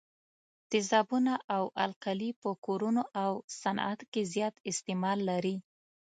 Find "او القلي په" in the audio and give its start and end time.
1.55-2.49